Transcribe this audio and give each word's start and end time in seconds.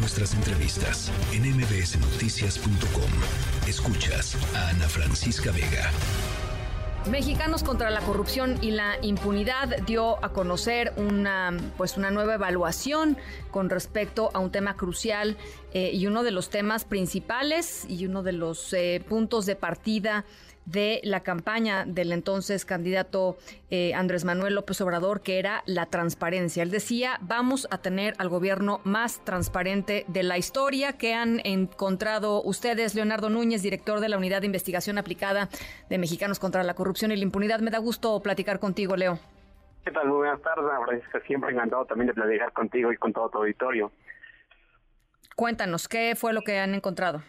nuestras 0.00 0.32
entrevistas 0.34 1.12
en 1.32 1.42
mbsnoticias.com. 1.56 3.10
Escuchas 3.68 4.36
a 4.56 4.70
Ana 4.70 4.88
Francisca 4.88 5.52
Vega. 5.52 5.90
Mexicanos 7.10 7.62
contra 7.62 7.90
la 7.90 8.00
corrupción 8.00 8.58
y 8.60 8.72
la 8.72 8.96
impunidad 9.02 9.78
dio 9.86 10.22
a 10.24 10.30
conocer 10.30 10.92
una, 10.96 11.56
pues 11.76 11.96
una 11.96 12.10
nueva 12.10 12.34
evaluación 12.34 13.16
con 13.50 13.70
respecto 13.70 14.30
a 14.34 14.38
un 14.38 14.50
tema 14.50 14.76
crucial 14.76 15.36
eh, 15.72 15.90
y 15.92 16.06
uno 16.06 16.22
de 16.22 16.30
los 16.30 16.50
temas 16.50 16.84
principales 16.84 17.86
y 17.88 18.06
uno 18.06 18.22
de 18.22 18.32
los 18.32 18.72
eh, 18.72 19.02
puntos 19.08 19.46
de 19.46 19.56
partida 19.56 20.24
de 20.66 21.00
la 21.02 21.20
campaña 21.20 21.84
del 21.84 22.12
entonces 22.12 22.64
candidato 22.64 23.36
eh, 23.70 23.94
Andrés 23.94 24.24
Manuel 24.24 24.54
López 24.54 24.80
Obrador, 24.80 25.20
que 25.20 25.38
era 25.38 25.62
la 25.66 25.86
transparencia. 25.86 26.62
Él 26.62 26.70
decía, 26.70 27.18
vamos 27.22 27.66
a 27.70 27.78
tener 27.78 28.14
al 28.18 28.28
gobierno 28.28 28.80
más 28.84 29.24
transparente 29.24 30.04
de 30.08 30.22
la 30.22 30.38
historia 30.38 30.92
que 30.92 31.14
han 31.14 31.40
encontrado 31.44 32.42
ustedes. 32.42 32.94
Leonardo 32.94 33.30
Núñez, 33.30 33.62
director 33.62 34.00
de 34.00 34.08
la 34.08 34.18
Unidad 34.18 34.40
de 34.40 34.46
Investigación 34.46 34.98
Aplicada 34.98 35.48
de 35.88 35.98
Mexicanos 35.98 36.38
contra 36.38 36.62
la 36.62 36.74
Corrupción 36.74 37.10
y 37.10 37.16
la 37.16 37.22
Impunidad. 37.22 37.60
Me 37.60 37.70
da 37.70 37.78
gusto 37.78 38.20
platicar 38.20 38.60
contigo, 38.60 38.96
Leo. 38.96 39.18
¿Qué 39.84 39.90
tal? 39.90 40.08
Muy 40.08 40.18
buenas 40.18 40.42
tardes, 40.42 40.66
Francisca. 40.84 41.20
Siempre 41.26 41.52
encantado 41.52 41.86
también 41.86 42.08
de 42.08 42.14
platicar 42.14 42.52
contigo 42.52 42.92
y 42.92 42.96
con 42.96 43.12
todo 43.12 43.30
tu 43.30 43.38
auditorio. 43.38 43.90
Cuéntanos, 45.40 45.88
¿qué 45.88 46.16
fue 46.16 46.34
lo 46.34 46.42
que 46.42 46.58
han 46.58 46.74
encontrado? 46.74 47.22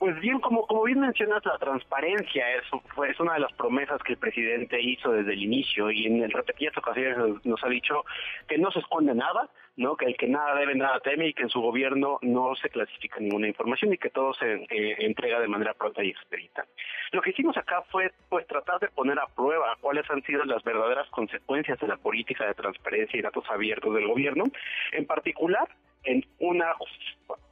Pues 0.00 0.18
bien, 0.18 0.40
como, 0.40 0.66
como 0.66 0.82
bien 0.82 0.98
mencionas, 0.98 1.44
la 1.44 1.56
transparencia 1.56 2.44
es, 2.56 2.64
es 3.08 3.20
una 3.20 3.34
de 3.34 3.38
las 3.38 3.52
promesas 3.52 4.02
que 4.02 4.14
el 4.14 4.18
presidente 4.18 4.82
hizo 4.82 5.12
desde 5.12 5.34
el 5.34 5.40
inicio 5.40 5.88
y 5.92 6.04
en 6.04 6.28
repetidas 6.32 6.76
ocasiones 6.76 7.16
nos, 7.44 7.62
ha 7.62 7.68
dicho 7.68 8.04
que 8.48 8.58
no 8.58 8.72
se 8.72 8.80
esconde 8.80 9.14
nada, 9.14 9.48
no 9.76 9.96
que 9.96 10.06
el 10.06 10.16
que 10.16 10.26
nada 10.26 10.56
debe, 10.56 10.74
nada 10.74 10.98
teme 10.98 11.28
y 11.28 11.32
que 11.32 11.44
en 11.44 11.48
su 11.48 11.60
gobierno 11.60 12.18
no 12.22 12.56
se 12.56 12.70
clasifica 12.70 13.20
ninguna 13.20 13.46
información 13.46 13.92
y 13.92 13.98
que 13.98 14.10
todo 14.10 14.34
se 14.34 14.54
eh, 14.54 14.96
entrega 15.06 15.38
de 15.38 15.46
manera 15.46 15.74
pronta 15.74 16.02
y 16.02 16.10
expedita. 16.10 16.66
Lo 17.12 17.22
que 17.22 17.30
hicimos 17.30 17.56
acá 17.56 17.82
fue 17.82 18.10
pues 18.28 18.48
tratar 18.48 18.80
de 18.80 18.88
poner 18.88 19.20
a 19.20 19.28
prueba 19.28 19.76
cuáles 19.80 20.10
han 20.10 20.24
sido 20.24 20.42
las 20.44 20.64
verdaderas 20.64 21.08
consecuencias 21.10 21.78
de 21.78 21.86
la 21.86 21.98
política 21.98 22.46
de 22.46 22.54
transparencia 22.54 23.16
y 23.16 23.22
datos 23.22 23.44
abiertos 23.48 23.94
del 23.94 24.08
gobierno, 24.08 24.42
en 24.90 25.06
particular 25.06 25.68
en 26.04 26.24
una 26.38 26.74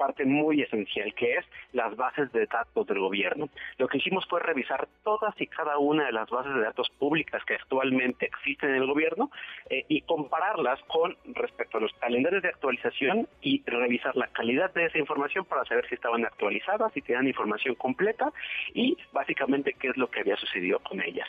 parte 0.03 0.25
muy 0.25 0.61
esencial 0.61 1.14
que 1.14 1.34
es 1.34 1.47
las 1.72 1.95
bases 1.95 2.33
de 2.33 2.47
datos 2.47 2.84
del 2.89 2.98
gobierno. 2.98 3.48
Lo 3.78 3.86
que 3.86 3.98
hicimos 3.98 4.27
fue 4.27 4.41
revisar 4.41 4.89
todas 5.05 5.33
y 5.41 5.47
cada 5.47 5.78
una 5.78 6.06
de 6.06 6.12
las 6.12 6.28
bases 6.28 6.53
de 6.53 6.61
datos 6.61 6.91
públicas 6.98 7.41
que 7.45 7.55
actualmente 7.55 8.27
existen 8.27 8.70
en 8.70 8.83
el 8.83 8.86
gobierno 8.89 9.30
eh, 9.70 9.84
y 9.86 10.00
compararlas 10.00 10.80
con 10.89 11.17
respecto 11.27 11.78
a 11.78 11.80
los 11.80 11.92
calendarios 12.00 12.42
de 12.42 12.48
actualización 12.48 13.28
y 13.42 13.62
revisar 13.64 14.17
la 14.17 14.27
calidad 14.27 14.75
de 14.75 14.86
esa 14.86 14.98
información 14.98 15.45
para 15.45 15.64
saber 15.67 15.89
si 15.89 15.95
estaban 15.95 16.25
actualizadas, 16.25 16.92
si 16.95 17.00
tenían 17.00 17.28
información 17.28 17.77
completa 17.77 18.33
y 18.75 18.97
básicamente 19.12 19.75
qué 19.75 19.89
es 19.91 19.97
lo 19.97 20.11
que 20.11 20.19
había 20.19 20.36
sucedido 20.36 20.80
con 20.80 21.00
ellas. 21.00 21.28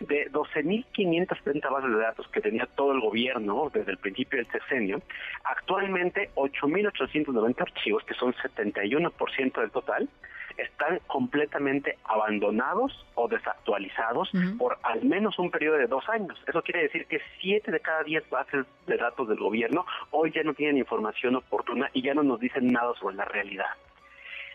De 0.00 0.30
12.530 0.32 1.70
bases 1.70 1.90
de 1.90 1.98
datos 1.98 2.26
que 2.28 2.40
tenía 2.40 2.66
todo 2.74 2.92
el 2.92 3.00
gobierno 3.00 3.70
desde 3.72 3.92
el 3.92 3.98
principio 3.98 4.38
del 4.38 4.50
sexenio, 4.50 5.02
actualmente 5.44 6.30
8.890 6.36 7.60
archivos, 7.60 8.02
que 8.04 8.13
son 8.14 8.34
71% 8.34 9.60
del 9.60 9.70
total, 9.70 10.08
están 10.56 11.00
completamente 11.06 11.98
abandonados 12.04 13.04
o 13.14 13.28
desactualizados 13.28 14.30
por 14.58 14.78
al 14.82 15.04
menos 15.04 15.38
un 15.38 15.50
periodo 15.50 15.78
de 15.78 15.86
dos 15.86 16.08
años. 16.08 16.38
Eso 16.46 16.62
quiere 16.62 16.82
decir 16.82 17.06
que 17.06 17.20
siete 17.40 17.72
de 17.72 17.80
cada 17.80 18.02
diez 18.04 18.28
bases 18.30 18.66
de 18.86 18.96
datos 18.96 19.28
del 19.28 19.38
gobierno 19.38 19.84
hoy 20.10 20.32
ya 20.32 20.42
no 20.42 20.54
tienen 20.54 20.78
información 20.78 21.36
oportuna 21.36 21.90
y 21.92 22.02
ya 22.02 22.14
no 22.14 22.22
nos 22.22 22.40
dicen 22.40 22.72
nada 22.72 22.92
sobre 23.00 23.16
la 23.16 23.24
realidad. 23.24 23.66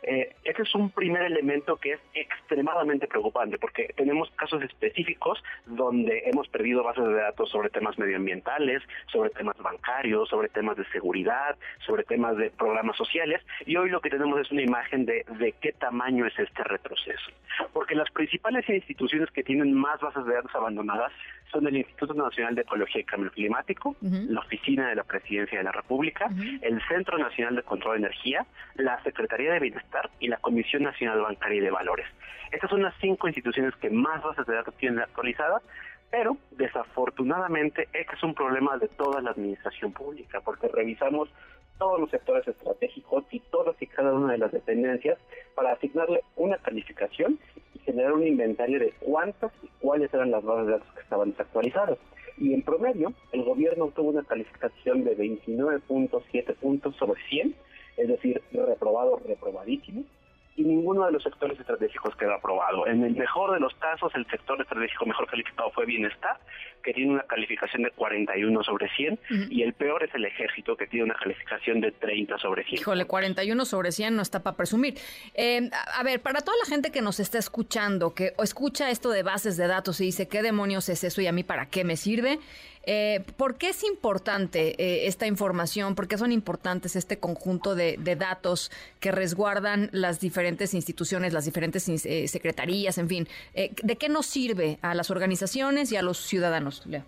Eh, 0.04 0.36
ese 0.44 0.62
es 0.62 0.76
un 0.76 0.90
primer 0.92 1.24
elemento 1.24 1.78
que 1.78 1.94
es 1.94 2.00
extremadamente 2.14 3.08
preocupante 3.08 3.58
porque 3.58 3.94
tenemos 3.96 4.30
casos 4.32 4.62
específicos 4.64 5.44
donde 5.66 6.24
hemos 6.26 6.48
perdido 6.48 6.84
bases 6.84 7.06
de 7.06 7.14
datos 7.14 7.50
sobre 7.50 7.70
temas 7.70 7.98
medioambientales, 7.98 8.82
sobre 9.12 9.30
temas 9.30 9.58
bancarios, 9.58 10.30
sobre 10.30 10.50
temas 10.50 10.78
de 10.78 10.86
seguridad, 10.86 11.58
sobre 11.86 12.04
temas 12.04 12.38
de 12.38 12.50
programas 12.52 12.96
sociales 12.98 13.42
y 13.66 13.76
hoy 13.76 13.90
lo 13.90 14.02
que 14.02 14.10
tenemos 14.10 14.40
es 14.40 14.52
una 14.52 14.62
imagen 14.62 15.06
de, 15.06 15.26
de 15.38 15.54
qué 15.54 15.74
tamaño 15.74 16.26
es 16.26 16.38
este 16.40 16.64
retroceso. 16.64 17.32
Porque 17.74 17.96
las 17.96 18.10
principales 18.12 18.68
instituciones 18.70 19.30
que 19.32 19.44
tienen 19.44 19.74
más 19.74 20.00
bases 20.00 20.26
de 20.26 20.34
datos 20.34 20.56
abandonadas 20.56 21.12
son 21.52 21.68
el 21.68 21.78
Instituto 21.78 22.14
Nacional 22.14 22.56
de 22.56 22.62
Ecología 22.62 23.02
y 23.02 23.04
Cambio 23.04 23.32
Climático, 23.32 23.96
la 24.02 24.40
Oficina 24.42 24.90
de 24.90 24.96
la 24.96 25.04
Presidencia 25.04 25.58
de 25.58 25.64
la 25.64 25.72
República, 25.72 26.30
el 26.62 26.82
Centro 26.88 27.18
Nacional 27.18 27.56
de 27.56 27.64
Control 27.64 27.94
de 27.94 28.08
Energía, 28.08 28.46
la 28.76 29.02
Secretaría 29.04 29.54
de 29.54 29.60
Bienestar 29.60 30.10
y 30.20 30.28
la 30.28 30.38
Comisión 30.38 30.84
Nacional 30.84 31.22
Bancaria 31.22 31.58
y 31.58 31.62
de 31.62 31.72
Valores. 31.72 32.08
Estas 32.52 32.70
son 32.70 32.82
las 32.82 32.94
cinco 33.00 33.28
instituciones 33.28 33.76
que 33.76 33.90
más 33.90 34.24
bases 34.24 34.46
de 34.48 34.56
datos 34.56 34.76
tienen 34.78 35.00
actualizadas, 35.00 35.62
pero 36.12 36.38
desafortunadamente 36.52 37.88
este 37.94 38.16
es 38.16 38.24
un 38.24 38.34
problema 38.34 38.78
de 38.78 38.88
toda 38.90 39.22
la 39.22 39.32
administración 39.32 39.92
pública, 39.94 40.42
porque 40.42 40.68
revisamos 40.68 41.30
todos 41.78 42.00
los 42.00 42.10
sectores 42.10 42.48
estratégicos 42.48 43.24
y 43.32 43.40
todas 43.52 43.82
y 43.82 43.88
cada 43.88 44.14
una 44.14 44.34
de 44.34 44.38
las 44.38 44.52
dependencias 44.52 45.18
para 45.56 45.72
asignarle 45.72 46.22
una 46.36 46.58
calificación 46.58 47.40
y 47.74 47.80
generar 47.80 48.14
un 48.14 48.28
inventario 48.28 48.80
de 48.80 48.94
cuántas 49.00 49.52
y 49.64 49.68
cuáles 49.80 50.14
eran 50.14 50.32
las 50.32 50.44
bases 50.44 50.66
de 50.66 50.72
datos 50.74 50.94
que 50.94 51.02
estaban 51.02 51.32
desactualizadas. 51.32 51.98
Y 52.38 52.54
en 52.54 52.62
promedio, 52.62 53.14
el 53.32 53.44
gobierno 53.44 53.92
tuvo 53.96 54.10
una 54.10 54.24
calificación 54.24 55.04
de 55.04 55.18
29.7 55.18 56.56
puntos 56.56 56.96
sobre 56.96 57.22
100, 57.30 57.56
es 57.98 58.08
decir, 58.08 58.42
reprobado, 58.54 59.22
reprobadísimo, 59.26 60.04
y 60.56 60.64
ninguno 60.64 61.06
de 61.06 61.12
los 61.12 61.24
sectores 61.24 61.60
estratégicos 61.60 62.16
quedó 62.16 62.34
aprobado. 62.34 62.86
En 62.88 63.04
el 63.04 63.16
mejor 63.16 63.54
de 63.54 63.60
los 63.60 63.74
casos, 63.76 64.12
el 64.16 64.26
sector 64.28 64.60
estratégico 64.62 65.06
mejor 65.06 65.28
calificado 65.28 65.72
fue 65.72 65.86
Bienestar, 65.86 66.38
que 66.84 66.94
tiene 66.94 67.14
una 67.14 67.24
calificación 67.24 67.84
de 67.84 67.92
41 67.92 68.64
sobre 68.64 68.90
100, 68.90 69.20
y 69.50 69.64
el 69.64 69.74
peor 69.74 70.04
es 70.04 70.14
el 70.16 70.26
Ejército, 70.26 70.76
que 70.76 70.88
tiene 70.88 71.06
una 71.06 71.16
calificación 71.16 71.82
de 71.82 71.92
30 71.92 72.38
sobre 72.38 72.64
100. 72.64 72.82
Híjole, 72.82 73.06
41 73.06 73.66
sobre 73.66 73.92
100 73.92 74.16
no 74.16 74.22
está 74.22 74.44
para 74.44 74.58
presumir. 74.58 74.96
Eh, 75.34 75.70
a 75.94 76.04
ver, 76.04 76.22
para 76.22 76.42
toda 76.42 76.58
la 76.58 76.70
gente 76.70 76.92
que 76.92 77.02
nos 77.02 77.20
está 77.20 77.38
escuchando, 77.38 78.14
que 78.14 78.34
escucha 78.44 78.90
esto 78.90 79.12
de 79.12 79.24
bases 79.24 79.58
de 79.58 79.68
datos 79.68 80.02
y 80.02 80.06
dice, 80.06 80.28
¿qué 80.28 80.42
demonios 80.42 80.90
es 80.90 81.04
eso 81.04 81.22
y 81.22 81.28
a 81.28 81.32
mí 81.32 81.44
para 81.44 81.68
qué 81.68 81.84
me 81.84 81.96
sirve? 81.96 82.40
Eh, 82.92 83.24
¿Por 83.38 83.60
qué 83.60 83.70
es 83.70 83.84
importante 83.84 84.74
eh, 84.82 85.06
esta 85.06 85.28
información? 85.28 85.94
¿Por 85.94 86.08
qué 86.08 86.18
son 86.18 86.32
importantes 86.32 86.96
este 86.96 87.20
conjunto 87.20 87.76
de, 87.76 87.98
datos 88.18 88.72
que 89.00 89.12
resguardan 89.12 89.90
las 89.92 90.20
diferentes 90.20 90.74
instituciones, 90.74 91.32
las 91.32 91.46
diferentes 91.46 91.88
eh, 91.88 92.28
secretarías, 92.28 92.98
en 92.98 93.08
fin? 93.08 93.28
Eh, 93.54 93.70
¿De 93.84 93.96
qué 93.96 94.10
nos 94.10 94.26
sirve 94.26 94.80
a 94.82 94.96
las 94.96 95.12
organizaciones 95.12 95.92
y 95.92 95.98
a 95.98 96.02
los 96.02 96.18
ciudadanos, 96.18 96.84
Leo? 96.88 97.04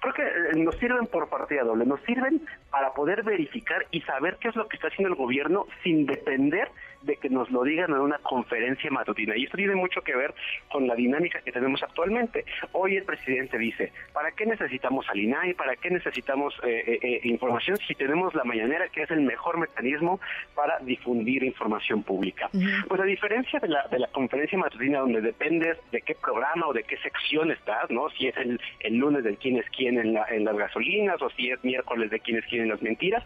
Creo 0.00 0.14
que 0.14 0.58
nos 0.58 0.76
sirven 0.76 1.06
por 1.06 1.28
partida 1.28 1.62
doble, 1.62 1.84
nos 1.84 2.00
sirven 2.06 2.40
para 2.70 2.94
poder 2.94 3.22
verificar 3.22 3.86
y 3.90 4.00
saber 4.00 4.38
qué 4.40 4.48
es 4.48 4.56
lo 4.56 4.66
que 4.66 4.76
está 4.76 4.88
haciendo 4.88 5.10
el 5.10 5.14
gobierno 5.14 5.66
sin 5.84 6.06
depender 6.06 6.70
de 7.02 7.16
que 7.16 7.28
nos 7.28 7.50
lo 7.50 7.62
digan 7.64 7.90
en 7.90 7.98
una 7.98 8.18
conferencia 8.18 8.90
matutina. 8.90 9.36
Y 9.36 9.44
esto 9.44 9.56
tiene 9.56 9.74
mucho 9.74 10.02
que 10.02 10.14
ver 10.14 10.34
con 10.70 10.86
la 10.86 10.94
dinámica 10.94 11.40
que 11.40 11.52
tenemos 11.52 11.82
actualmente. 11.82 12.44
Hoy 12.72 12.96
el 12.96 13.04
presidente 13.04 13.58
dice, 13.58 13.92
¿para 14.12 14.32
qué 14.32 14.46
necesitamos 14.46 15.08
al 15.08 15.20
INAI? 15.20 15.54
¿Para 15.54 15.76
qué 15.76 15.90
necesitamos 15.90 16.54
eh, 16.64 16.84
eh, 16.86 16.98
eh, 17.02 17.20
información 17.24 17.78
si 17.86 17.94
tenemos 17.94 18.34
la 18.34 18.44
mañanera, 18.44 18.88
que 18.88 19.02
es 19.02 19.10
el 19.10 19.22
mejor 19.22 19.58
mecanismo 19.58 20.20
para 20.54 20.78
difundir 20.80 21.42
información 21.44 22.02
pública? 22.02 22.50
Pues 22.88 23.00
a 23.00 23.04
diferencia 23.04 23.58
de 23.60 23.68
la, 23.68 23.86
de 23.88 23.98
la 23.98 24.08
conferencia 24.08 24.58
matutina, 24.58 25.00
donde 25.00 25.20
dependes 25.20 25.78
de 25.90 26.02
qué 26.02 26.14
programa 26.14 26.66
o 26.68 26.72
de 26.72 26.84
qué 26.84 26.96
sección 26.98 27.50
estás, 27.50 27.90
¿no? 27.90 28.10
Si 28.10 28.28
es 28.28 28.36
el, 28.36 28.60
el 28.80 28.96
lunes 28.96 29.24
del 29.24 29.36
quién 29.38 29.56
es 29.58 29.66
quién 29.70 29.98
en, 29.98 30.14
la, 30.14 30.26
en 30.30 30.44
las 30.44 30.56
gasolinas 30.56 31.20
o 31.20 31.30
si 31.30 31.50
es 31.50 31.62
miércoles 31.64 32.10
de 32.10 32.20
quién 32.20 32.38
es 32.38 32.44
quién 32.46 32.62
en 32.62 32.68
las 32.68 32.82
mentiras, 32.82 33.24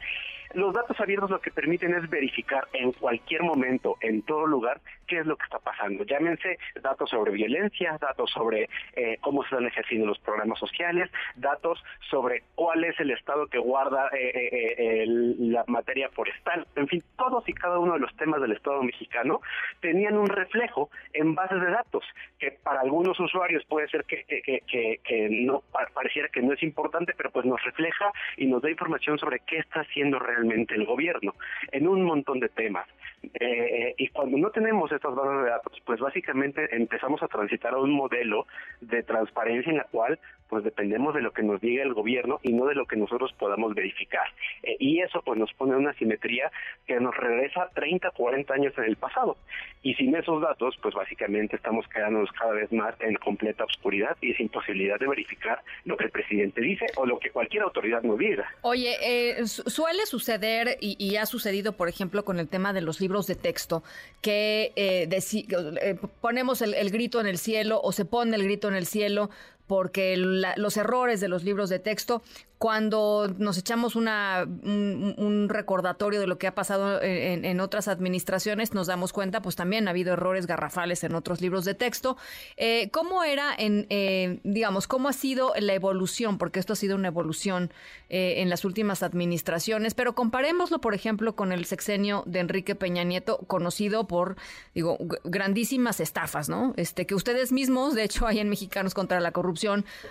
los 0.56 0.72
datos 0.72 0.99
abiertos 0.99 1.31
lo 1.31 1.41
que 1.41 1.50
permiten 1.50 1.94
es 1.94 2.09
verificar 2.09 2.66
en 2.72 2.92
cualquier 2.92 3.42
momento, 3.42 3.97
en 4.01 4.22
todo 4.22 4.47
lugar, 4.47 4.80
qué 5.07 5.19
es 5.19 5.27
lo 5.27 5.36
que 5.36 5.45
está 5.45 5.59
pasando. 5.59 6.03
Llámense 6.04 6.59
datos 6.80 7.10
sobre 7.10 7.33
violencia, 7.33 7.98
datos 8.01 8.30
sobre 8.30 8.69
eh, 8.95 9.19
cómo 9.21 9.42
se 9.42 9.51
están 9.51 9.66
ejerciendo 9.66 10.07
los 10.07 10.19
programas 10.19 10.59
sociales, 10.59 11.10
datos 11.36 11.84
sobre 12.10 12.42
cuál 12.54 12.84
es 12.84 12.98
el 13.01 13.10
estado 13.10 13.47
que 13.48 13.59
guarda 13.59 14.09
eh, 14.19 14.30
eh, 14.78 15.04
la 15.07 15.63
materia 15.66 16.09
forestal. 16.09 16.66
En 16.75 16.89
fin, 16.89 17.04
todos 17.19 17.47
y 17.48 17.53
cada 17.53 17.78
uno 17.78 17.92
de 17.92 18.01
los 18.01 18.16
temas 18.16 18.41
del 18.41 18.53
Estado 18.53 18.83
mexicano 18.83 19.42
tenían 19.80 20.16
un 20.16 20.28
reflejo 20.28 20.89
en 21.13 21.34
bases 21.34 21.60
de 21.60 21.71
datos, 21.71 22.04
que 22.39 22.53
para 22.53 22.80
algunos 22.80 23.21
usuarios 23.21 23.63
puede 23.66 23.89
ser 23.89 24.04
que, 24.04 24.25
que 24.25 25.28
no 25.30 25.63
pareciera 25.95 26.28
que 26.28 26.41
no 26.41 26.54
es 26.54 26.63
importante, 26.63 27.13
pero 27.15 27.30
pues 27.30 27.45
nos 27.45 27.63
refleja 27.63 28.10
y 28.39 28.47
nos 28.47 28.63
da 28.63 28.71
información 28.71 29.19
sobre 29.19 29.41
qué 29.41 29.59
está 29.59 29.80
haciendo 29.80 30.19
realmente 30.19 30.46
el 30.51 30.84
gobierno 30.84 31.34
en 31.72 31.89
un 31.89 32.03
montón 32.03 32.41
de 32.41 32.48
temas. 32.48 32.87
Eh, 33.34 33.95
y 33.99 34.09
cuando 34.09 34.39
no 34.39 34.51
tenemos 34.51 34.91
estas 34.93 35.15
bases 35.15 35.45
de 35.45 35.51
datos, 35.51 35.83
pues 35.84 36.01
básicamente 36.01 36.69
empezamos 36.75 37.23
a 37.23 37.28
transitar 37.28 37.75
a 37.75 37.78
un 37.78 37.93
modelo 37.93 38.47
de 38.81 39.03
transparencia 39.03 39.71
en 39.71 39.78
la 39.78 39.84
cual 39.84 40.19
pues 40.49 40.65
dependemos 40.65 41.15
de 41.15 41.23
lo 41.23 41.33
que 41.33 41.43
nos 41.43 41.61
diga 41.61 41.83
el 41.83 41.95
gobierno 41.95 42.39
y 42.43 42.53
no 42.53 42.67
de 42.67 42.75
lo 42.75 42.87
que 42.87 42.97
nosotros 42.97 43.33
podamos 43.39 43.75
verificar. 43.75 44.27
Eh, 44.63 44.77
y 44.78 45.01
eso 45.01 45.23
pues 45.25 45.39
nos 45.39 45.53
pone 45.55 45.77
una 45.77 45.93
simetría 45.95 46.51
que 46.87 47.01
nos 47.01 47.17
regresa 47.17 47.69
30, 47.75 48.11
40 48.11 48.55
años 48.55 48.73
en 48.78 48.84
el 48.84 48.97
pasado. 48.97 49.37
Y 49.83 49.95
sin 49.95 50.15
esos 50.15 50.41
datos, 50.43 50.77
pues 50.83 50.95
básicamente 50.95 51.57
estamos 51.57 51.87
quedándonos 51.89 52.31
cada 52.33 52.53
vez 52.53 52.73
más 52.73 52.95
en 53.01 53.15
completa 53.17 53.65
oscuridad 53.65 54.17
y 54.21 54.34
sin 54.34 54.49
posibilidad 54.49 54.99
de 54.99 55.09
verificar 55.09 55.61
lo 55.84 55.97
que 55.97 56.05
el 56.05 56.11
presidente 56.11 56.61
dice 56.61 56.87
o 56.97 57.07
lo 57.07 57.19
que 57.19 57.31
cualquier 57.31 57.63
autoridad 57.63 58.03
nos 58.03 58.19
diga. 58.19 58.49
Oye, 58.63 58.97
eh, 59.03 59.47
suele 59.47 60.07
suceder 60.07 60.77
y, 60.81 61.17
ha 61.17 61.27
sucedido, 61.27 61.77
por 61.77 61.89
ejemplo, 61.89 62.25
con 62.25 62.39
el 62.39 62.49
tema 62.49 62.73
de 62.73 62.81
los 62.81 63.01
libros 63.01 63.16
de 63.27 63.36
texto, 63.36 63.83
que 64.21 64.72
eh, 64.77 65.09
eh 65.10 65.95
ponemos 66.21 66.60
el, 66.60 66.74
el 66.74 66.91
grito 66.91 67.21
en 67.21 67.27
el 67.27 67.39
cielo 67.39 67.80
o 67.83 67.92
se 67.92 68.04
pone 68.04 68.36
el 68.36 68.45
grito 68.45 68.68
en 68.68 68.74
el 68.74 68.86
cielo 68.86 69.30
porque 69.66 70.16
los 70.16 70.77
errores 70.77 71.21
de 71.21 71.28
los 71.28 71.45
libros 71.45 71.68
de 71.68 71.78
texto 71.78 72.22
cuando 72.59 73.34
nos 73.36 73.59
echamos 73.59 73.97
una, 73.97 74.45
un, 74.45 75.47
recordatorio 75.48 76.21
de 76.21 76.27
lo 76.27 76.39
que 76.39 76.47
ha 76.47 76.54
pasado 76.54 77.03
en, 77.03 77.60
otras 77.60 77.86
administraciones, 77.86 78.72
nos 78.72 78.86
damos 78.86 79.13
cuenta, 79.13 79.42
pues 79.42 79.57
también 79.57 79.86
ha 79.86 79.91
habido 79.91 80.15
errores 80.15 80.47
garrafales 80.47 81.04
en 81.04 81.15
otros 81.15 81.41
libros 81.41 81.65
de 81.65 81.74
texto. 81.74 82.16
Eh, 82.57 82.89
¿Cómo 82.92 83.24
era, 83.24 83.54
en, 83.57 83.86
eh, 83.91 84.41
digamos, 84.42 84.86
cómo 84.86 85.09
ha 85.09 85.13
sido 85.13 85.53
la 85.59 85.74
evolución? 85.74 86.39
Porque 86.39 86.59
esto 86.59 86.72
ha 86.72 86.77
sido 86.77 86.97
una 86.97 87.09
evolución 87.09 87.71
eh, 88.09 88.36
en 88.39 88.48
las 88.48 88.65
últimas 88.65 89.03
administraciones, 89.03 89.95
pero 89.95 90.15
comparémoslo, 90.15 90.80
por 90.80 90.95
ejemplo, 90.95 91.36
con 91.36 91.53
el 91.53 91.66
sexenio 91.66 92.22
de 92.27 92.41
Enrique 92.41 92.74
Peña 92.74 93.04
Nieto, 93.04 93.39
conocido 93.47 94.07
por, 94.07 94.36
digo, 94.74 94.97
grandísimas 95.24 96.01
estafas, 96.01 96.48
¿no? 96.48 96.72
Este, 96.77 97.07
que 97.07 97.15
ustedes 97.15 97.53
mismos, 97.53 97.95
de 97.95 98.04
hecho, 98.04 98.27
ahí 98.27 98.39
en 98.39 98.48
Mexicanos 98.48 98.95
contra 98.95 99.21
la 99.21 99.33
Corrupción, 99.33 99.55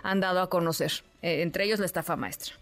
han 0.03 0.19
dado 0.19 0.41
a 0.41 0.49
conocer. 0.49 1.03
Eh, 1.21 1.41
entre 1.41 1.65
ellos 1.65 1.79
la 1.79 1.85
estafa 1.85 2.15
maestra. 2.15 2.55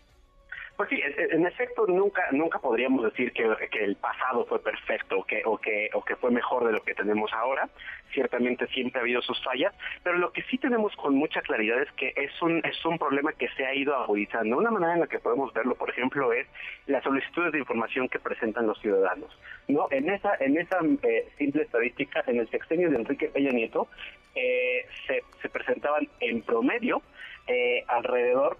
Pues 0.75 0.89
sí, 0.89 0.99
en 1.03 1.45
efecto 1.45 1.85
nunca 1.85 2.23
nunca 2.31 2.57
podríamos 2.57 3.03
decir 3.03 3.31
que, 3.31 3.43
el 3.43 3.95
pasado 3.95 4.45
fue 4.45 4.59
perfecto 4.59 5.23
que, 5.23 5.43
o 5.45 5.57
que 5.59 5.89
o 5.93 6.03
que 6.03 6.15
fue 6.15 6.31
mejor 6.31 6.65
de 6.65 6.71
lo 6.71 6.81
que 6.81 6.95
tenemos 6.95 7.31
ahora. 7.31 7.69
Ciertamente 8.11 8.67
siempre 8.67 8.99
ha 8.99 9.03
habido 9.03 9.21
sus 9.21 9.41
fallas, 9.43 9.73
pero 10.03 10.17
lo 10.17 10.31
que 10.31 10.41
sí 10.43 10.57
tenemos 10.57 10.95
con 10.95 11.15
mucha 11.15 11.41
claridad 11.41 11.79
es 11.79 11.91
que 11.91 12.13
es 12.15 12.41
un 12.41 12.59
es 12.65 12.83
un 12.85 12.97
problema 12.97 13.33
que 13.33 13.49
se 13.49 13.65
ha 13.67 13.75
ido 13.75 13.95
agudizando. 13.95 14.57
Una 14.57 14.71
manera 14.71 14.93
en 14.93 15.01
la 15.01 15.07
que 15.07 15.19
podemos 15.19 15.53
verlo, 15.53 15.75
por 15.75 15.91
ejemplo, 15.91 16.33
es 16.33 16.47
las 16.87 17.03
solicitudes 17.03 17.51
de 17.51 17.59
información 17.59 18.09
que 18.09 18.19
presentan 18.19 18.65
los 18.65 18.79
ciudadanos. 18.81 19.29
No, 19.67 19.87
en 19.91 20.09
esa 20.09 20.33
en 20.39 20.57
esa 20.57 20.79
eh, 21.03 21.29
simple 21.37 21.63
estadística, 21.63 22.23
en 22.25 22.39
el 22.39 22.49
sexenio 22.49 22.89
de 22.89 22.95
Enrique 22.95 23.27
Peña 23.27 23.51
Nieto 23.51 23.87
eh, 24.33 24.87
se, 25.05 25.23
se 25.39 25.49
presentaban 25.49 26.07
en 26.19 26.41
promedio 26.41 27.03
eh, 27.45 27.83
alrededor 27.87 28.57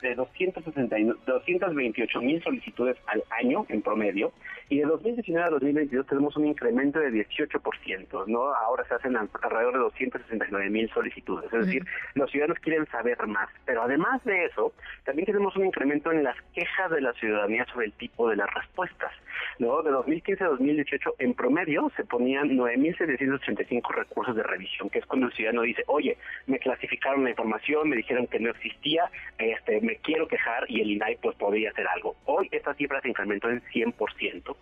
de 0.00 0.14
228 0.14 2.20
mil 2.20 2.42
solicitudes 2.42 2.96
al 3.06 3.22
año 3.30 3.64
en 3.68 3.82
promedio 3.82 4.32
y 4.68 4.78
de 4.78 4.84
2019 4.84 5.46
a 5.46 5.50
2022 5.50 6.06
tenemos 6.06 6.36
un 6.36 6.46
incremento 6.46 6.98
de 6.98 7.10
18%, 7.10 8.26
¿no? 8.26 8.54
Ahora 8.54 8.84
se 8.88 8.94
hacen 8.94 9.16
alrededor 9.16 9.74
de 9.74 9.78
269 9.78 10.70
mil 10.70 10.90
solicitudes, 10.90 11.52
es 11.52 11.66
decir, 11.66 11.84
los 12.14 12.30
ciudadanos 12.30 12.58
quieren 12.60 12.86
saber 12.86 13.26
más, 13.26 13.48
pero 13.64 13.82
además 13.82 14.24
de 14.24 14.46
eso, 14.46 14.72
también 15.04 15.26
tenemos 15.26 15.54
un 15.56 15.66
incremento 15.66 16.10
en 16.12 16.24
las 16.24 16.36
quejas 16.54 16.90
de 16.90 17.00
la 17.00 17.12
ciudadanía 17.14 17.64
sobre 17.66 17.86
el 17.86 17.92
tipo 17.92 18.28
de 18.28 18.36
las 18.36 18.52
respuestas, 18.54 19.12
¿no? 19.58 19.82
De 19.82 19.90
2015 19.90 20.44
a 20.44 20.48
2018 20.48 21.14
en 21.18 21.34
promedio 21.34 21.90
se 21.96 22.04
ponían 22.04 22.50
9.785 22.50 23.94
recursos 23.94 24.36
de 24.36 24.42
revisión, 24.42 24.90
que 24.90 24.98
es 24.98 25.06
cuando 25.06 25.26
el 25.26 25.32
ciudadano 25.32 25.62
dice, 25.62 25.82
oye, 25.86 26.16
me 26.46 26.58
clasificaron 26.58 27.24
la 27.24 27.30
información, 27.30 27.88
me 27.88 27.96
dijeron 27.96 28.26
que 28.26 28.40
no 28.40 28.50
existía, 28.50 29.10
este, 29.38 29.80
me 29.80 29.93
quiero 30.02 30.28
quejar 30.28 30.64
y 30.68 30.80
el 30.80 30.90
INAI 30.90 31.16
pues 31.16 31.36
podría 31.36 31.70
hacer 31.70 31.86
algo. 31.88 32.16
Hoy 32.24 32.48
esta 32.50 32.74
cifra 32.74 33.00
se 33.00 33.08
incrementó 33.08 33.50
en 33.50 33.62
100%. 33.62 34.56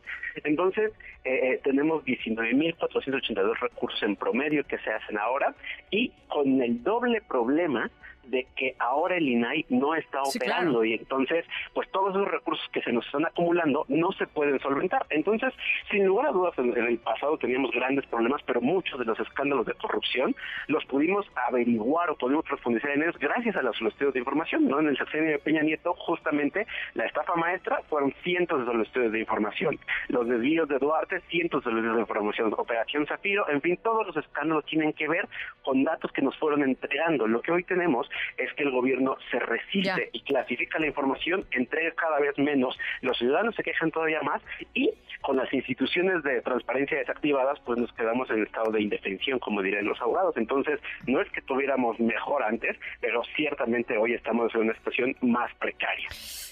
Entonces, 0.45 0.93
eh, 1.25 1.53
eh 1.53 1.61
tenemos 1.63 2.05
19.482 2.05 3.59
recursos 3.61 4.03
en 4.03 4.17
promedio 4.17 4.65
que 4.65 4.79
se 4.79 4.91
hacen 4.91 5.19
ahora 5.19 5.55
y 5.91 6.13
con 6.29 6.61
el 6.61 6.83
doble 6.83 7.21
problema 7.23 7.91
de 8.25 8.47
que 8.57 8.75
ahora 8.79 9.17
el 9.17 9.29
INAI 9.29 9.67
no 9.69 9.95
está 9.95 10.23
operando 10.23 10.85
y 10.85 10.95
entonces 10.95 11.45
pues 11.75 11.91
todos 11.91 12.15
esos 12.15 12.29
recursos 12.29 12.67
que 12.73 12.83
se 12.83 12.93
nos 12.93 13.05
están 13.07 13.27
acumulando 13.27 13.85
no 13.89 14.13
se 14.13 14.27
pueden 14.27 14.59
solventar. 14.61 15.07
Entonces, 15.11 15.53
sin 15.91 16.07
lugar 16.07 16.27
a 16.27 16.33
dudas, 16.33 16.57
en, 16.59 16.77
el 16.77 16.99
pasado 16.99 17.37
teníamos 17.39 17.71
grandes 17.73 18.07
problemas, 18.07 18.43
pero 18.47 18.61
muchos 18.61 18.99
de 18.99 19.05
los 19.05 19.19
escándalos 19.21 19.67
de 19.67 19.75
corrupción 19.75 20.35
los 20.69 20.85
pudimos 20.87 21.27
averiguar 21.49 22.11
o 22.11 22.17
pudimos 22.17 22.45
profundizar 22.45 22.91
en 22.91 23.03
ellos 23.03 23.19
gracias 23.19 23.57
a 23.57 23.63
los 23.63 23.81
estudios 23.81 24.15
de 24.15 24.21
información. 24.21 24.69
¿no? 24.69 24.81
En 24.81 24.89
el 24.89 24.97
sexenio 24.97 25.33
de 25.33 25.39
Peña 25.39 25.63
Nieto, 25.63 25.95
justamente 25.95 26.67
la 26.95 27.07
estafa 27.07 27.35
maestra 27.35 27.83
fueron 27.89 28.15
cientos 28.23 28.67
de 28.67 28.75
los 28.75 28.87
estudios 28.87 29.13
de 29.13 29.21
información. 29.21 29.79
Los 30.09 30.29
desvíos 30.29 30.69
de 30.69 30.79
Duarte, 30.79 31.21
cientos 31.29 31.65
de 31.65 31.71
los 31.71 31.83
desvíos 31.83 31.97
de 31.97 32.03
información. 32.03 32.55
Operación 32.57 33.07
Zafiro, 33.07 33.49
en 33.49 33.61
fin, 33.61 33.79
todos 33.83 34.07
los 34.07 34.17
escándalos 34.17 34.65
tienen 34.67 34.93
que 34.93 35.09
ver 35.09 35.29
con 35.63 35.85
datos 35.85 36.13
que 36.13 36.23
nos 36.23 36.37
fueron 36.39 36.63
entregando. 36.63 37.27
Lo 37.27 37.41
que 37.41 37.53
hoy 37.53 37.65
tenemos 37.65 38.09
es 38.37 38.53
que 38.55 38.65
el 38.65 38.71
gobierno 38.71 39.17
se 39.31 39.39
resiste 39.39 40.11
y 40.13 40.21
clasifica 40.21 40.79
la 40.79 40.87
información, 40.87 41.47
entrega 41.51 41.93
cada 41.93 42.21
vez 42.21 42.37
menos, 42.39 42.79
los 43.01 43.19
ciudadanos 43.19 43.55
se 43.55 43.63
quejan 43.63 43.91
todavía 43.91 44.23
más 44.23 44.43
y 44.75 44.91
con 45.21 45.37
las 45.37 45.53
instituciones 45.53 46.23
de 46.23 46.43
transparencia 46.43 46.99
desactivadas, 46.99 47.59
pues 47.65 47.79
nos 47.79 47.93
quedamos 47.93 48.29
en 48.31 48.43
estado 48.43 48.73
de 48.73 48.83
indefensión, 48.83 49.39
como 49.39 49.63
dirían 49.63 49.87
los 49.87 50.01
abogados. 50.01 50.37
Entonces, 50.37 50.81
no 51.07 51.21
es 51.21 51.31
que 51.31 51.41
tuviéramos 51.43 51.99
mejor 52.01 52.43
antes, 52.43 52.77
pero 53.01 53.23
ciertamente 53.37 53.97
hoy 53.97 54.15
estamos 54.15 54.55
en 54.55 54.63
una 54.63 54.75
situación 54.75 55.17
más 55.23 55.55
precaria. 55.55 56.09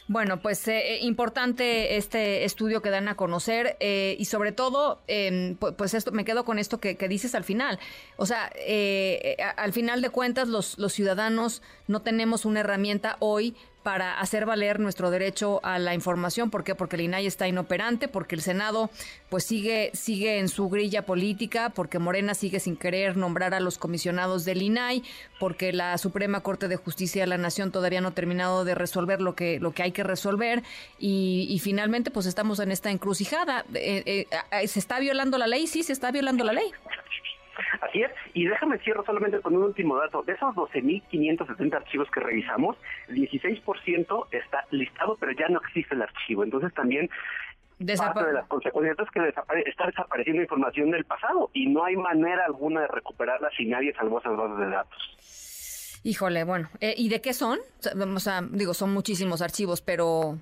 Bueno, 0.08 0.40
pues 0.40 0.66
eh, 0.66 0.94
eh, 0.94 0.98
importante 1.02 1.96
este 1.96 2.44
estudio 2.44 2.82
que 2.82 2.90
dan 2.90 3.06
a 3.06 3.14
conocer 3.14 3.76
eh, 3.78 4.16
y 4.18 4.24
sobre 4.24 4.50
todo, 4.50 5.02
em, 5.06 5.54
pues 5.54 5.94
esto 5.94 6.10
me 6.10 6.24
quedo 6.24 6.44
con 6.44 6.58
esto 6.58 6.80
que, 6.80 6.96
dices 7.08 7.36
al 7.36 7.44
final. 7.44 7.78
O 8.16 8.26
sea, 8.26 8.50
al 9.56 9.72
final 9.72 10.02
de 10.02 10.10
cuentas 10.10 10.48
los, 10.48 10.78
los 10.78 10.92
ciudadanos 10.92 11.49
no 11.88 12.02
tenemos 12.02 12.44
una 12.44 12.60
herramienta 12.60 13.16
hoy 13.18 13.56
para 13.82 14.20
hacer 14.20 14.44
valer 14.44 14.78
nuestro 14.78 15.10
derecho 15.10 15.60
a 15.64 15.78
la 15.78 15.94
información. 15.94 16.50
¿Por 16.50 16.64
qué? 16.64 16.74
Porque 16.74 16.96
el 16.96 17.02
INAI 17.02 17.26
está 17.26 17.48
inoperante, 17.48 18.08
porque 18.08 18.34
el 18.34 18.42
Senado 18.42 18.90
pues 19.30 19.44
sigue, 19.44 19.90
sigue 19.94 20.38
en 20.38 20.48
su 20.48 20.68
grilla 20.68 21.06
política, 21.06 21.70
porque 21.70 21.98
Morena 21.98 22.34
sigue 22.34 22.60
sin 22.60 22.76
querer 22.76 23.16
nombrar 23.16 23.54
a 23.54 23.60
los 23.60 23.78
comisionados 23.78 24.44
del 24.44 24.62
INAI, 24.62 25.02
porque 25.38 25.72
la 25.72 25.96
Suprema 25.96 26.40
Corte 26.40 26.68
de 26.68 26.76
Justicia 26.76 27.22
de 27.22 27.28
la 27.28 27.38
Nación 27.38 27.70
todavía 27.70 28.00
no 28.00 28.08
ha 28.08 28.14
terminado 28.14 28.64
de 28.64 28.74
resolver 28.74 29.22
lo 29.22 29.34
que, 29.34 29.60
lo 29.60 29.72
que 29.72 29.82
hay 29.82 29.92
que 29.92 30.02
resolver 30.02 30.62
y, 30.98 31.58
finalmente 31.62 32.10
pues 32.10 32.26
estamos 32.26 32.58
en 32.58 32.70
esta 32.70 32.90
encrucijada. 32.90 33.64
Eh, 33.74 34.02
eh, 34.06 34.26
eh, 34.52 34.68
¿Se 34.68 34.78
está 34.78 34.98
violando 34.98 35.36
la 35.36 35.46
ley? 35.46 35.66
Sí, 35.66 35.82
se 35.82 35.92
está 35.92 36.10
violando 36.10 36.44
la 36.44 36.52
ley. 36.52 36.70
Así 37.80 38.02
es, 38.02 38.10
y 38.34 38.46
déjame 38.46 38.78
cierro 38.78 39.04
solamente 39.04 39.40
con 39.40 39.56
un 39.56 39.62
último 39.64 39.96
dato. 39.96 40.22
De 40.22 40.32
esos 40.32 40.54
12.570 40.54 41.74
archivos 41.74 42.10
que 42.10 42.20
revisamos, 42.20 42.76
16% 43.08 44.26
está 44.32 44.66
listado, 44.70 45.16
pero 45.18 45.32
ya 45.32 45.48
no 45.48 45.60
existe 45.60 45.94
el 45.94 46.02
archivo. 46.02 46.44
Entonces 46.44 46.74
también 46.74 47.08
parte 47.96 48.24
de 48.26 48.32
las 48.32 48.46
consecuencias 48.46 48.96
es 48.98 49.10
que 49.10 49.68
está 49.70 49.86
desapareciendo 49.86 50.42
información 50.42 50.90
del 50.90 51.04
pasado 51.04 51.50
y 51.54 51.66
no 51.66 51.84
hay 51.84 51.96
manera 51.96 52.44
alguna 52.44 52.82
de 52.82 52.88
recuperarla 52.88 53.48
si 53.56 53.66
nadie 53.66 53.94
salvó 53.94 54.20
esas 54.20 54.36
bases 54.36 54.58
de 54.58 54.68
datos. 54.68 56.00
Híjole, 56.02 56.44
bueno, 56.44 56.68
eh, 56.80 56.94
¿y 56.96 57.08
de 57.08 57.20
qué 57.20 57.32
son? 57.32 57.58
O 58.14 58.20
sea, 58.20 58.42
digo, 58.42 58.74
son 58.74 58.92
muchísimos 58.92 59.42
archivos, 59.42 59.82
pero 59.82 60.38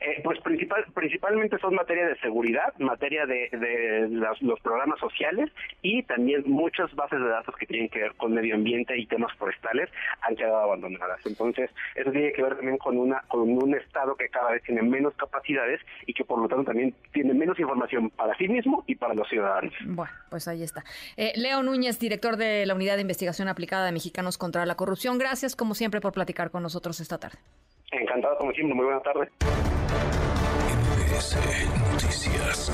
eh, 0.00 0.20
pues 0.22 0.40
principal, 0.40 0.84
principalmente 0.94 1.58
son 1.58 1.74
materia 1.74 2.06
de 2.06 2.16
seguridad, 2.18 2.74
materia 2.78 3.26
de, 3.26 4.08
los 4.40 4.60
programas 4.60 4.98
sociales 5.00 5.50
y 5.82 6.02
también 6.04 6.42
muchas 6.46 6.94
bases 6.94 7.20
de 7.20 7.28
datos 7.28 7.54
que 7.56 7.66
tienen 7.66 7.88
que 7.88 8.00
ver 8.00 8.14
con 8.14 8.34
medio 8.34 8.54
ambiente 8.54 8.96
y 8.98 9.06
temas 9.06 9.32
forestales 9.34 9.90
han 10.22 10.36
quedado 10.36 10.58
abandonadas. 10.58 11.20
Entonces, 11.26 11.70
eso 11.94 12.10
tiene 12.10 12.32
que 12.32 12.42
ver 12.42 12.56
también 12.56 12.78
con 12.78 12.96
una 12.98 13.22
con 13.28 13.40
un 13.40 13.74
Estado 13.74 14.16
que 14.16 14.28
cada 14.28 14.52
vez 14.52 14.62
tiene 14.62 14.82
menos 14.82 15.14
capacidades 15.14 15.80
y 16.06 16.12
que 16.12 16.24
por 16.24 16.38
lo 16.40 16.48
tanto 16.48 16.64
también 16.64 16.94
tiene 17.12 17.34
menos 17.34 17.58
información 17.58 18.10
para 18.10 18.36
sí 18.36 18.48
mismo 18.48 18.84
y 18.86 18.94
para 18.94 19.14
los 19.14 19.28
ciudadanos. 19.28 19.72
Bueno, 19.84 20.12
pues 20.30 20.48
ahí 20.48 20.62
está. 20.62 20.84
Eh, 21.16 21.32
Leo 21.36 21.62
Núñez, 21.62 21.98
director 21.98 22.36
de 22.36 22.66
la 22.66 22.74
Unidad 22.74 22.96
de 22.96 23.02
Investigación 23.02 23.48
Aplicada 23.48 23.86
de 23.86 23.92
Mexicanos 23.92 24.38
contra 24.38 24.66
la 24.66 24.74
Corrupción, 24.76 25.18
gracias 25.18 25.56
como 25.56 25.74
siempre 25.74 26.00
por 26.00 26.12
platicar 26.12 26.50
con 26.50 26.62
nosotros 26.62 27.00
esta 27.00 27.18
tarde. 27.18 27.38
Encantado 27.92 28.36
como 28.38 28.52
siempre, 28.52 28.74
muy 28.74 28.84
buena 28.84 29.00
tarde. 29.00 29.30
Noticias. 31.92 32.70